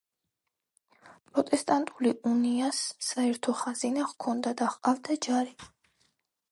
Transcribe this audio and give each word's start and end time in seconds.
პროტესტანტული 1.31 2.13
უნიას 2.31 2.81
საერთო 3.11 3.55
ხაზინა 3.61 4.09
ჰქონდა 4.15 4.57
და 4.63 4.73
ჰყავდა 4.77 5.21
ჯარი. 5.29 5.57